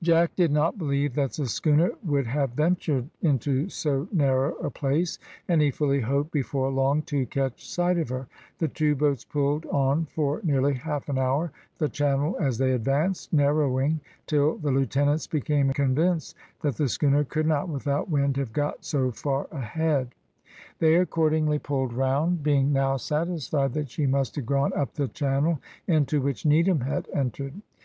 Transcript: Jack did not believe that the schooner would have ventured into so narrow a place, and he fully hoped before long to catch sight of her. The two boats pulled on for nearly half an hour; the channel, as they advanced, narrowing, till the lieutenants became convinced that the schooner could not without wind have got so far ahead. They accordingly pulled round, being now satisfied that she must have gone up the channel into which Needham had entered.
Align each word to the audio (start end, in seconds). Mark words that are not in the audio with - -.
Jack 0.00 0.36
did 0.36 0.52
not 0.52 0.78
believe 0.78 1.14
that 1.16 1.32
the 1.32 1.48
schooner 1.48 1.90
would 2.04 2.24
have 2.28 2.52
ventured 2.52 3.10
into 3.20 3.68
so 3.68 4.06
narrow 4.12 4.54
a 4.58 4.70
place, 4.70 5.18
and 5.48 5.60
he 5.60 5.72
fully 5.72 5.98
hoped 6.00 6.30
before 6.30 6.70
long 6.70 7.02
to 7.02 7.26
catch 7.26 7.68
sight 7.68 7.98
of 7.98 8.08
her. 8.10 8.28
The 8.58 8.68
two 8.68 8.94
boats 8.94 9.24
pulled 9.24 9.66
on 9.66 10.04
for 10.04 10.40
nearly 10.44 10.74
half 10.74 11.08
an 11.08 11.18
hour; 11.18 11.50
the 11.78 11.88
channel, 11.88 12.36
as 12.38 12.58
they 12.58 12.70
advanced, 12.74 13.32
narrowing, 13.32 13.98
till 14.28 14.56
the 14.58 14.70
lieutenants 14.70 15.26
became 15.26 15.72
convinced 15.72 16.36
that 16.60 16.76
the 16.76 16.88
schooner 16.88 17.24
could 17.24 17.48
not 17.48 17.68
without 17.68 18.08
wind 18.08 18.36
have 18.36 18.52
got 18.52 18.84
so 18.84 19.10
far 19.10 19.48
ahead. 19.50 20.14
They 20.78 20.94
accordingly 20.94 21.58
pulled 21.58 21.92
round, 21.92 22.44
being 22.44 22.72
now 22.72 22.98
satisfied 22.98 23.72
that 23.72 23.90
she 23.90 24.06
must 24.06 24.36
have 24.36 24.46
gone 24.46 24.72
up 24.74 24.94
the 24.94 25.08
channel 25.08 25.58
into 25.88 26.20
which 26.20 26.46
Needham 26.46 26.82
had 26.82 27.08
entered. 27.12 27.54